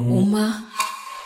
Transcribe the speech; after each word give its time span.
UMA 0.00 0.64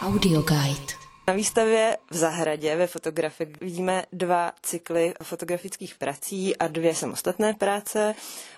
Audio 0.02 0.42
Guide. 0.42 0.92
Na 1.28 1.34
výstavě 1.34 1.96
v 2.10 2.16
zahradě 2.16 2.76
ve 2.76 2.86
fotografii 2.86 3.52
vidíme 3.60 4.04
dva 4.12 4.52
cykly 4.62 5.14
fotografických 5.22 5.94
prací 5.94 6.56
a 6.56 6.68
dvě 6.68 6.94
samostatné 6.94 7.54
práce. 7.54 8.14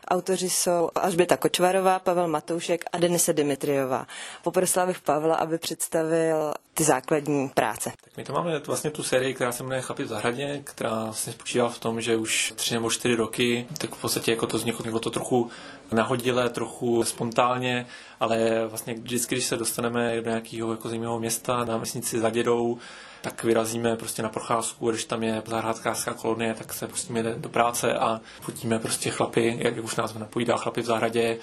Autoři 0.09 0.51
jsou 0.51 0.91
Alžběta 0.95 1.37
Kočvarová, 1.37 1.99
Pavel 1.99 2.29
Matoušek 2.29 2.85
a 2.93 2.99
Denise 2.99 3.33
Dimitriová. 3.33 4.07
Poprosila 4.43 4.87
bych 4.87 5.01
Pavla, 5.01 5.37
aby 5.37 5.59
představil 5.59 6.55
ty 6.79 6.85
základní 6.85 7.49
práce. 7.49 7.93
Tak 8.05 8.17
my 8.17 8.25
to 8.25 8.33
máme 8.33 8.59
vlastně 8.59 8.91
tu 8.91 9.03
sérii, 9.03 9.35
která 9.35 9.53
se 9.53 9.63
jmenuje 9.63 9.81
Chlapi 9.81 10.05
v 10.05 10.07
zahradě, 10.07 10.61
která 10.65 11.05
vlastně 11.05 11.33
spočívá 11.33 11.69
v 11.69 11.79
tom, 11.79 12.01
že 12.01 12.17
už 12.17 12.53
tři 12.57 12.75
nebo 12.75 12.91
čtyři 12.91 13.15
roky, 13.15 13.67
tak 13.79 13.95
v 13.95 14.01
podstatě 14.01 14.31
jako 14.31 14.47
to 14.47 14.57
vzniklo 14.57 15.01
to 15.01 15.11
trochu 15.11 15.51
nahodile, 15.93 16.49
trochu 16.49 17.05
spontánně, 17.05 17.87
ale 18.21 18.67
vlastně 18.67 18.95
vždycky, 18.95 19.35
když 19.35 19.45
se 19.45 19.57
dostaneme 19.57 20.21
do 20.21 20.31
nějakého 20.31 20.71
jako 20.71 20.89
zajímavého 20.89 21.19
města 21.19 21.65
na 21.65 21.77
vesnici 21.77 22.21
za 22.21 22.31
dědou, 22.31 22.79
tak 23.21 23.45
vyrazíme 23.45 23.97
prostě 23.97 24.23
na 24.23 24.29
procházku, 24.29 24.91
když 24.91 25.05
tam 25.05 25.23
je 25.23 25.43
zahrádkářská 25.47 26.15
kolonie, 26.15 26.55
tak 26.55 26.73
se 26.73 26.89
pustíme 26.89 27.23
do 27.23 27.49
práce 27.49 27.95
a 27.95 28.21
fotíme 28.41 28.79
prostě 28.79 29.11
chlapy, 29.11 29.59
jak 29.61 29.85
už 29.85 29.97
nás 29.97 30.15
napovídá, 30.15 30.57
chlapy 30.57 30.83
v 30.83 30.87
zahradě, 30.87 31.39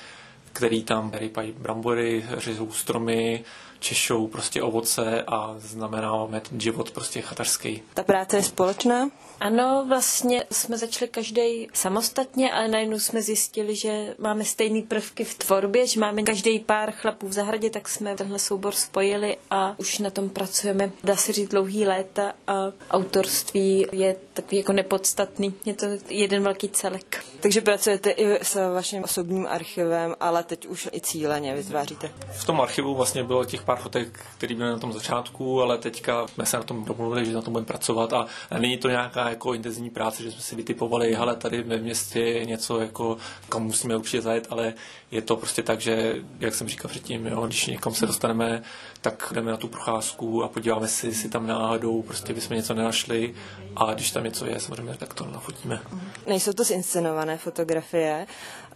který 0.53 0.83
tam 0.83 1.11
rypají 1.13 1.52
brambory, 1.52 2.25
řezou 2.38 2.72
stromy, 2.72 3.44
češou 3.85 4.27
prostě 4.27 4.62
ovoce 4.62 5.23
a 5.27 5.55
znamenáme 5.57 6.41
ten 6.41 6.59
život 6.59 6.91
prostě 6.91 7.21
chatařský. 7.21 7.81
Ta 7.94 8.03
práce 8.03 8.38
je 8.38 8.44
společná? 8.44 9.09
Ano, 9.39 9.85
vlastně 9.88 10.44
jsme 10.52 10.77
začali 10.77 11.09
každý 11.09 11.67
samostatně, 11.73 12.52
ale 12.53 12.67
najednou 12.67 12.99
jsme 12.99 13.21
zjistili, 13.21 13.75
že 13.75 14.16
máme 14.17 14.45
stejné 14.45 14.81
prvky 14.81 15.23
v 15.23 15.34
tvorbě, 15.34 15.88
že 15.88 15.99
máme 15.99 16.23
každý 16.23 16.59
pár 16.59 16.91
chlapů 16.91 17.27
v 17.27 17.34
zahradě, 17.34 17.70
tak 17.70 17.89
jsme 17.89 18.16
tenhle 18.16 18.39
soubor 18.39 18.73
spojili 18.73 19.38
a 19.52 19.75
už 19.77 19.99
na 19.99 20.09
tom 20.09 20.30
pracujeme, 20.30 20.91
dá 21.03 21.16
se 21.16 21.33
říct, 21.33 21.49
dlouhý 21.49 21.86
léta 21.86 22.33
a 22.47 22.53
autorství 22.91 23.86
je 23.91 24.16
takový 24.33 24.58
jako 24.58 24.73
nepodstatný. 24.73 25.53
Je 25.66 25.73
to 25.73 25.86
jeden 26.09 26.44
velký 26.44 26.69
celek. 26.69 27.23
Takže 27.39 27.61
pracujete 27.61 28.09
i 28.09 28.45
s 28.45 28.73
vaším 28.73 29.03
osobním 29.03 29.47
archivem, 29.50 30.16
ale 30.19 30.44
teď 30.44 30.66
už 30.66 30.89
i 30.94 31.02
cíleně 31.02 31.56
vytváříte. 31.56 32.11
V 32.31 32.45
tom 32.45 32.61
archivu 32.61 32.95
vlastně 32.95 33.23
bylo 33.23 33.45
těch 33.45 33.61
pár 33.61 33.75
fotek, 33.76 34.20
které 34.38 34.56
byly 34.56 34.70
na 34.70 34.80
tom 34.80 34.94
začátku, 34.94 35.62
ale 35.62 35.78
teďka 35.78 36.28
jsme 36.28 36.45
se 36.45 36.58
na 36.58 36.64
tom 36.64 36.86
domluvili, 36.86 37.26
že 37.26 37.34
na 37.34 37.42
tom 37.42 37.54
budeme 37.54 37.68
pracovat 37.68 38.14
a 38.14 38.26
není 38.59 38.78
to 38.78 38.90
nějaká 38.90 39.30
jako 39.30 39.54
intenzivní 39.54 39.90
práce, 39.90 40.23
že 40.23 40.31
jsme 40.31 40.42
si 40.42 40.56
vytipovali, 40.56 41.16
ale 41.16 41.36
tady 41.36 41.62
ve 41.64 41.78
městě 41.78 42.20
je 42.20 42.46
něco, 42.46 42.80
jako, 42.80 43.18
kam 43.50 43.64
musíme 43.64 43.98
určitě 43.98 44.22
zajet, 44.22 44.48
ale 44.50 44.73
je 45.12 45.22
to 45.22 45.36
prostě 45.36 45.64
tak, 45.64 45.81
že, 45.81 46.16
jak 46.40 46.56
jsem 46.56 46.68
říkal 46.68 46.90
předtím, 46.90 47.26
jo, 47.28 47.48
když 47.48 47.68
někam 47.68 47.94
se 47.94 48.06
dostaneme, 48.06 48.64
tak 49.02 49.34
jdeme 49.36 49.52
na 49.52 49.58
tu 49.58 49.68
procházku 49.68 50.44
a 50.44 50.48
podíváme 50.48 50.88
si, 50.88 51.14
si 51.14 51.30
tam 51.30 51.48
náhodou, 51.48 52.02
prostě 52.02 52.34
bychom 52.34 52.58
něco 52.58 52.73
nenašli 52.73 53.36
a 53.76 53.94
když 53.94 54.12
tam 54.12 54.23
něco 54.23 54.46
je, 54.46 54.59
samozřejmě, 54.59 54.96
tak 54.98 55.14
to 55.14 55.26
nafotíme. 55.26 55.80
Nejsou 56.28 56.53
to 56.53 56.64
zinscenované 56.64 57.38
fotografie. 57.38 58.28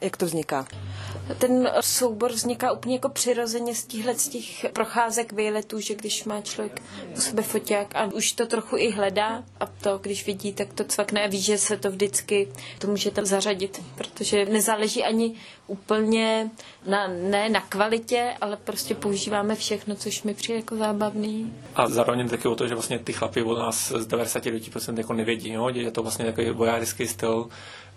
Jak 0.01 0.17
to 0.17 0.25
vzniká? 0.25 0.67
Ten 1.37 1.69
soubor 1.81 2.31
vzniká 2.31 2.71
úplně 2.71 2.95
jako 2.95 3.09
přirozeně 3.09 3.75
z 3.75 3.85
těchhle 3.85 4.15
z 4.15 4.27
těch 4.27 4.65
procházek 4.73 5.33
výletů, 5.33 5.79
že 5.79 5.95
když 5.95 6.23
má 6.23 6.41
člověk 6.41 6.81
u 7.17 7.21
sebe 7.21 7.43
foťák 7.43 7.95
a 7.95 8.05
už 8.05 8.31
to 8.31 8.45
trochu 8.45 8.77
i 8.77 8.91
hledá 8.91 9.43
a 9.59 9.65
to, 9.65 9.97
když 9.97 10.25
vidí, 10.25 10.53
tak 10.53 10.73
to 10.73 10.83
cvakne 10.83 11.23
a 11.23 11.27
ví, 11.27 11.41
že 11.41 11.57
se 11.57 11.77
to 11.77 11.91
vždycky 11.91 12.47
to 12.79 12.87
můžete 12.87 13.25
zařadit, 13.25 13.81
protože 13.95 14.45
nezáleží 14.45 15.03
ani 15.03 15.35
úplně 15.67 16.49
na, 16.87 17.07
ne 17.07 17.49
na 17.49 17.61
kvalitě, 17.61 18.33
ale 18.41 18.57
prostě 18.57 18.95
používáme 18.95 19.55
všechno, 19.55 19.95
což 19.95 20.23
mi 20.23 20.33
přijde 20.33 20.59
jako 20.59 20.75
zábavný. 20.75 21.53
A 21.75 21.89
zároveň 21.89 22.29
taky 22.29 22.47
o 22.47 22.55
to, 22.55 22.67
že 22.67 22.73
vlastně 22.73 22.99
ty 22.99 23.13
chlapy 23.13 23.43
od 23.43 23.59
nás 23.59 23.91
z 23.91 24.07
99% 24.07 24.97
jako 24.97 25.13
nevědí, 25.13 25.51
jo? 25.53 25.69
je 25.69 25.91
to 25.91 26.01
vlastně 26.01 26.25
takový 26.25 26.49
vojářský 26.49 27.07
styl, 27.07 27.49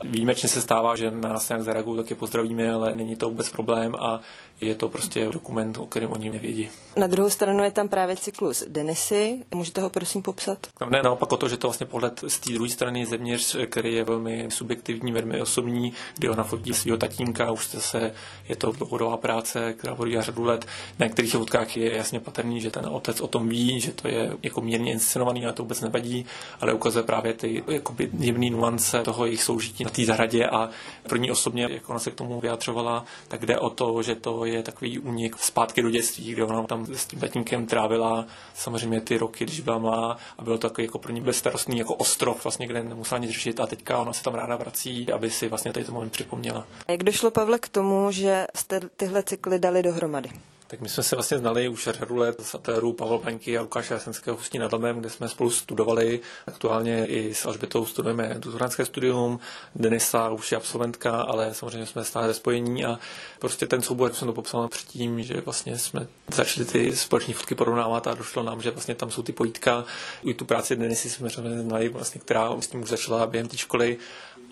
Výjimečně 0.05 0.49
se 0.49 0.61
stává, 0.61 0.97
že 0.97 1.11
na 1.11 1.29
nás 1.29 1.49
nějak 1.49 1.63
zareagují, 1.63 1.97
tak 1.97 2.11
je 2.11 2.17
pozdravíme, 2.17 2.73
ale 2.73 2.95
není 2.95 3.17
to 3.17 3.29
vůbec 3.29 3.51
problém 3.51 3.95
a 3.95 4.21
je 4.61 4.75
to 4.75 4.89
prostě 4.89 5.29
dokument, 5.33 5.79
o 5.79 5.87
kterém 5.87 6.13
oni 6.13 6.31
nevědí. 6.31 6.69
Na 6.97 7.07
druhou 7.07 7.31
stranu 7.31 7.65
je 7.65 7.71
tam 7.71 7.89
právě 7.89 8.17
cyklus 8.17 8.65
Denisy. 8.69 9.43
Můžete 9.55 9.81
ho 9.81 9.91
prosím 9.91 10.23
popsat? 10.23 10.67
Ne, 10.91 11.03
naopak 11.03 11.33
o 11.33 11.37
to, 11.37 11.49
že 11.49 11.57
to 11.57 11.69
vlastně 11.69 11.87
pohled 11.87 12.25
z 12.29 12.39
té 12.39 12.53
druhé 12.53 12.71
strany 12.71 13.07
zevnitř, 13.07 13.57
který 13.67 13.95
je 13.95 14.05
velmi 14.05 14.47
subjektivní, 14.49 15.13
velmi 15.13 15.41
osobní, 15.43 15.93
kdy 16.19 16.29
ona 16.29 16.45
fotí 16.45 16.75
svého 16.75 16.99
tatínka, 16.99 17.51
už 17.51 17.65
se, 17.65 18.15
je 18.49 18.57
to 18.57 18.73
dlouhodobá 18.73 19.17
práce, 19.17 19.73
která 19.73 19.95
bude 19.95 20.23
řadu 20.23 20.45
let. 20.45 20.67
Na 20.99 21.07
některých 21.07 21.33
fotkách 21.33 21.77
je 21.77 21.97
jasně 21.97 22.21
patrný, 22.21 22.61
že 22.61 22.71
ten 22.71 22.87
otec 22.87 23.21
o 23.21 23.27
tom 23.27 23.49
ví, 23.49 23.81
že 23.81 23.93
to 23.93 24.09
je 24.09 24.33
jako 24.43 24.61
mírně 24.61 24.93
inscenovaný 24.93 25.47
a 25.47 25.53
to 25.53 25.63
vůbec 25.63 25.81
nevadí, 25.81 26.27
ale 26.61 26.73
ukazuje 26.73 27.05
právě 27.05 27.33
ty 27.33 27.65
jakoby 27.69 28.11
jemné 28.19 28.51
nuance 28.51 29.03
toho 29.03 29.27
jejich 29.27 29.43
soužití 29.43 29.85
na 29.85 29.91
té 29.93 30.05
zahradě 30.05 30.47
a 30.47 30.71
pro 31.09 31.19
ní 31.19 31.31
osobně, 31.31 31.69
jak 31.71 31.91
ona 31.91 31.99
se 31.99 32.11
k 32.11 32.15
tomu 32.15 32.41
vyjadřovala, 32.41 33.05
tak 33.29 33.47
jde 33.47 33.59
o 33.59 33.71
to, 33.71 34.03
že 34.03 34.15
to 34.15 34.45
je 34.45 34.63
takový 34.63 34.99
únik 34.99 35.37
zpátky 35.39 35.83
do 35.83 35.91
dětství, 35.91 36.33
kde 36.33 36.45
ona 36.45 36.63
tam 36.63 36.87
s 36.87 37.07
tím 37.07 37.21
tatínkem 37.21 37.67
trávila 37.67 38.27
samozřejmě 38.55 39.01
ty 39.01 39.19
roky, 39.19 39.45
když 39.45 39.61
byla 39.61 39.79
malá 39.79 40.17
a 40.39 40.43
bylo 40.43 40.59
to 40.59 40.69
takový 40.69 40.87
jako 40.87 40.99
pro 40.99 41.13
ní 41.13 41.21
bezstarostný 41.21 41.79
jako 41.79 41.95
ostrov, 41.95 42.45
vlastně, 42.45 42.67
kde 42.67 42.83
nemusela 42.83 43.19
nic 43.19 43.31
řešit 43.31 43.61
a 43.61 43.67
teďka 43.67 43.99
ona 43.99 44.13
se 44.13 44.23
tam 44.23 44.35
ráda 44.35 44.57
vrací, 44.57 45.13
aby 45.13 45.31
si 45.31 45.49
vlastně 45.49 45.73
tady 45.73 45.87
to 45.87 45.93
moment 45.93 46.13
připomněla. 46.13 46.67
Jak 46.89 47.03
došlo 47.03 47.31
Pavle 47.31 47.59
k 47.59 47.69
tomu, 47.69 48.11
že 48.11 48.47
jste 48.57 48.81
tyhle 48.97 49.23
cykly 49.23 49.59
dali 49.59 49.83
dohromady? 49.83 50.31
Tak 50.73 50.81
my 50.81 50.89
jsme 50.89 51.03
se 51.03 51.17
vlastně 51.17 51.39
znali 51.39 51.69
už 51.69 51.89
řadu 51.93 52.17
let 52.17 52.41
z 52.41 52.55
atéru 52.55 52.93
Pavel 52.93 53.19
Paňky 53.19 53.59
a 53.59 53.63
Lukáše 53.63 53.95
Jasenského 53.95 54.37
Hustí 54.37 54.59
nad 54.59 54.73
Labem, 54.73 55.01
kde 55.01 55.11
jsme 55.11 55.29
spolu 55.29 55.51
studovali. 55.51 56.21
Aktuálně 56.47 57.07
i 57.07 57.35
s 57.35 57.47
Alžbětou 57.47 57.87
studujeme 57.87 58.35
doktorantské 58.39 58.85
studium. 58.85 59.41
Denisa 59.75 60.31
už 60.31 60.53
je 60.53 60.57
absolventka, 60.57 61.23
ale 61.23 61.55
samozřejmě 61.55 61.87
jsme 61.87 62.05
stále 62.05 62.27
ve 62.27 62.35
spojení 62.35 62.85
a 62.85 62.99
prostě 63.39 63.67
ten 63.67 63.83
soubor, 63.83 64.11
jak 64.11 64.17
jsem 64.17 64.29
to 64.29 64.35
popsal 64.35 64.69
předtím, 64.69 65.23
že 65.23 65.41
vlastně 65.41 65.79
jsme 65.79 66.07
začali 66.35 66.67
ty 66.67 66.97
společné 66.97 67.35
fotky 67.35 67.55
porovnávat 67.55 68.07
a 68.07 68.15
došlo 68.15 68.43
nám, 68.43 68.63
že 68.63 68.71
vlastně 68.71 68.95
tam 68.95 69.11
jsou 69.11 69.23
ty 69.23 69.33
pojítka. 69.33 69.85
I 70.25 70.35
tu 70.35 70.45
práci 70.45 70.77
Denisy 70.77 71.11
jsme 71.11 71.29
znali, 71.63 71.89
vlastně, 71.89 72.21
která 72.21 72.61
s 72.61 72.67
tím 72.67 72.83
už 72.83 72.89
začala 72.89 73.27
během 73.27 73.49
té 73.49 73.57
školy 73.57 73.99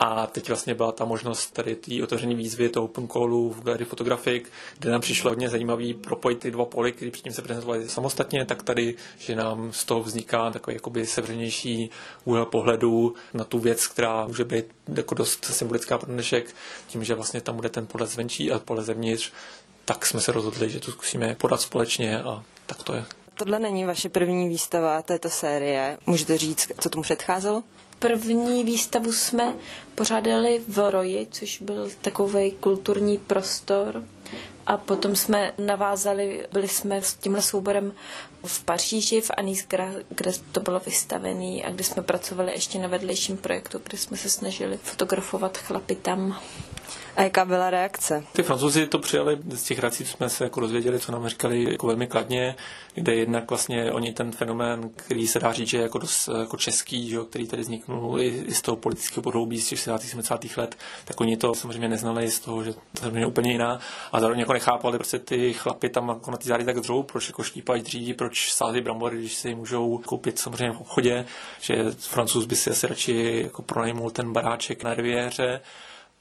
a 0.02 0.26
teď 0.26 0.48
vlastně 0.48 0.74
byla 0.74 0.92
ta 0.92 1.04
možnost 1.04 1.50
tady 1.50 1.76
té 1.76 2.02
otevřené 2.02 2.34
výzvy, 2.34 2.68
toho 2.68 2.84
open 2.84 3.08
callu 3.08 3.50
v 3.50 3.62
Gallery 3.62 3.84
Photographic, 3.84 4.44
kde 4.78 4.90
nám 4.90 5.00
přišlo 5.00 5.30
hodně 5.30 5.48
zajímavý 5.48 5.94
propojit 5.94 6.38
ty 6.38 6.50
dva 6.50 6.64
poly, 6.64 6.92
které 6.92 7.10
předtím 7.10 7.32
se 7.32 7.42
prezentovali 7.42 7.88
samostatně, 7.88 8.44
tak 8.44 8.62
tady, 8.62 8.94
že 9.18 9.36
nám 9.36 9.72
z 9.72 9.84
toho 9.84 10.02
vzniká 10.02 10.50
takový 10.50 10.74
jakoby 10.74 11.06
sevřenější 11.06 11.90
úhel 12.24 12.46
pohledu 12.46 13.14
na 13.34 13.44
tu 13.44 13.58
věc, 13.58 13.86
která 13.86 14.26
může 14.26 14.44
být 14.44 14.64
jako 14.94 15.14
dost 15.14 15.44
symbolická 15.44 15.98
pro 15.98 16.12
dnešek, 16.12 16.54
tím, 16.86 17.04
že 17.04 17.14
vlastně 17.14 17.40
tam 17.40 17.56
bude 17.56 17.68
ten 17.68 17.86
pohled 17.86 18.10
zvenčí 18.10 18.52
a 18.52 18.58
pohled 18.58 18.86
zevnitř, 18.86 19.32
tak 19.84 20.06
jsme 20.06 20.20
se 20.20 20.32
rozhodli, 20.32 20.70
že 20.70 20.80
to 20.80 20.90
zkusíme 20.90 21.34
podat 21.34 21.60
společně 21.60 22.22
a 22.22 22.42
tak 22.66 22.82
to 22.82 22.94
je. 22.94 23.04
Tohle 23.34 23.58
není 23.58 23.84
vaše 23.84 24.08
první 24.08 24.48
výstava 24.48 25.02
této 25.02 25.30
série. 25.30 25.98
Můžete 26.06 26.38
říct, 26.38 26.72
co 26.80 26.90
tomu 26.90 27.02
předcházelo? 27.02 27.62
První 28.00 28.64
výstavu 28.64 29.12
jsme 29.12 29.54
pořádali 29.94 30.62
v 30.68 30.90
Roji, 30.90 31.26
což 31.30 31.60
byl 31.62 31.90
takový 32.00 32.50
kulturní 32.52 33.18
prostor. 33.18 34.04
A 34.66 34.76
potom 34.76 35.16
jsme 35.16 35.52
navázali, 35.58 36.46
byli 36.52 36.68
jsme 36.68 37.02
s 37.02 37.14
tímhle 37.14 37.42
souborem 37.42 37.92
v 38.44 38.64
Paříži, 38.64 39.20
v 39.20 39.30
Anis, 39.36 39.66
kde 40.08 40.32
to 40.52 40.60
bylo 40.60 40.80
vystavené 40.80 41.62
a 41.62 41.70
kde 41.70 41.84
jsme 41.84 42.02
pracovali 42.02 42.52
ještě 42.52 42.78
na 42.78 42.88
vedlejším 42.88 43.36
projektu, 43.36 43.80
kde 43.88 43.98
jsme 43.98 44.16
se 44.16 44.30
snažili 44.30 44.76
fotografovat 44.76 45.58
chlapy 45.58 45.94
tam. 45.94 46.40
A 47.16 47.22
jaká 47.22 47.44
byla 47.44 47.70
reakce? 47.70 48.24
Ty 48.32 48.42
francouzi 48.42 48.86
to 48.86 48.98
přijali, 48.98 49.38
z 49.48 49.62
těch 49.62 49.78
reakcí 49.78 50.04
jsme 50.04 50.28
se 50.28 50.44
jako 50.44 50.60
dozvěděli, 50.60 50.98
co 50.98 51.12
nám 51.12 51.28
říkali 51.28 51.72
jako 51.72 51.86
velmi 51.86 52.06
kladně, 52.06 52.54
kde 52.94 53.14
jednak 53.14 53.50
vlastně 53.50 53.92
oni 53.92 54.12
ten 54.12 54.32
fenomén, 54.32 54.90
který 54.96 55.26
se 55.26 55.38
dá 55.38 55.52
říct, 55.52 55.68
že 55.68 55.76
je 55.76 55.82
jako, 55.82 55.98
dost, 55.98 56.28
jako 56.40 56.56
český, 56.56 57.08
že, 57.08 57.18
který 57.30 57.46
tady 57.46 57.62
vzniknul 57.62 58.20
i, 58.20 58.26
i 58.26 58.54
z 58.54 58.62
toho 58.62 58.76
politického 58.76 59.22
podhoubí 59.22 59.60
z 59.60 59.68
těch 59.68 59.80
70. 59.80 60.44
let, 60.56 60.76
tak 61.04 61.20
oni 61.20 61.36
to 61.36 61.54
samozřejmě 61.54 61.88
neznali 61.88 62.30
z 62.30 62.40
toho, 62.40 62.64
že 62.64 62.72
to 63.00 63.16
je 63.16 63.26
úplně 63.26 63.52
jiná 63.52 63.80
a 64.12 64.20
zároveň 64.20 64.40
jako 64.40 64.52
nechápali, 64.52 64.98
prostě 64.98 65.18
ty 65.18 65.52
chlapy 65.52 65.88
tam 65.88 66.08
jako 66.08 66.30
na 66.30 66.36
ty 66.36 66.48
zády 66.48 66.64
tak 66.64 66.80
dřou, 66.80 67.02
proč 67.02 67.28
jako 67.28 67.42
štípají 67.42 67.82
dříví, 67.82 68.14
proč 68.14 68.52
sází 68.52 68.80
brambory, 68.80 69.18
když 69.18 69.34
si 69.34 69.54
můžou 69.54 69.98
koupit 69.98 70.38
samozřejmě 70.38 70.72
v 70.72 70.80
obchodě, 70.80 71.24
že 71.60 71.84
francouz 71.98 72.46
by 72.46 72.56
si 72.56 72.70
asi 72.70 72.86
radši 72.86 73.40
jako 73.42 73.62
pronajmul 73.62 74.10
ten 74.10 74.32
baráček 74.32 74.84
na 74.84 74.94
riviéře 74.94 75.60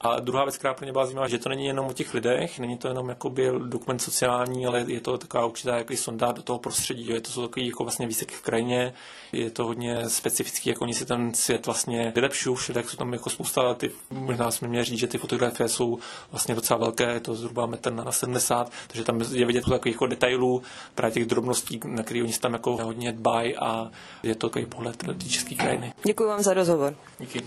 A 0.02 0.20
druhá 0.20 0.44
věc, 0.44 0.58
která 0.58 0.74
pro 0.74 0.84
mě 0.84 0.92
byla 0.92 1.04
zajímavá, 1.04 1.28
že 1.28 1.38
to 1.38 1.48
není 1.48 1.66
jenom 1.66 1.86
o 1.86 1.92
těch 1.92 2.14
lidech, 2.14 2.58
není 2.58 2.78
to 2.78 2.88
jenom 2.88 3.08
jakoby 3.08 3.50
dokument 3.64 3.98
sociální, 3.98 4.66
ale 4.66 4.84
je 4.86 5.00
to 5.00 5.18
taková 5.18 5.46
určitá 5.46 5.76
jaký 5.76 5.96
sonda 5.96 6.32
do 6.32 6.42
toho 6.42 6.58
prostředí. 6.58 7.06
Je 7.06 7.20
to 7.20 7.30
jsou 7.30 7.42
takový 7.46 7.66
jako 7.66 7.84
vlastně 7.84 8.06
výseky 8.06 8.34
v 8.34 8.40
krajině, 8.40 8.94
je 9.32 9.50
to 9.50 9.64
hodně 9.64 10.08
specifický, 10.08 10.68
jak 10.68 10.82
oni 10.82 10.94
si 10.94 11.06
ten 11.06 11.34
svět 11.34 11.66
vlastně 11.66 12.12
vylepšují, 12.14 12.56
tak 12.74 12.90
jsou 12.90 12.96
tam 12.96 13.12
jako 13.12 13.30
spousta, 13.30 13.74
ty, 13.74 13.90
možná 14.10 14.50
jsme 14.50 14.68
měli 14.68 14.84
říct, 14.84 14.98
že 14.98 15.06
ty 15.06 15.18
fotografie 15.18 15.68
jsou 15.68 15.98
vlastně 16.30 16.54
docela 16.54 16.78
velké, 16.78 17.12
je 17.12 17.20
to 17.20 17.34
zhruba 17.34 17.66
metr 17.66 17.92
na 17.92 18.12
70, 18.12 18.72
takže 18.86 19.04
tam 19.04 19.20
je 19.32 19.46
vidět 19.46 19.64
takových 19.64 19.94
jako 19.94 20.06
detailů, 20.06 20.62
právě 20.94 21.14
těch 21.14 21.26
drobností, 21.26 21.80
na 21.84 22.02
které 22.02 22.22
oni 22.22 22.32
se 22.32 22.40
tam 22.40 22.52
jako 22.52 22.76
hodně 22.76 23.12
dbají 23.12 23.56
a 23.56 23.90
je 24.22 24.34
to 24.34 24.48
takový 24.48 24.66
pohled 24.66 25.04
do 25.04 25.14
té 25.14 25.24
české 25.24 25.54
krajiny. 25.54 25.92
Děkuji 26.06 26.28
vám 26.28 26.42
za 26.42 26.54
rozhovor. 26.54 26.94
Díky. 27.18 27.44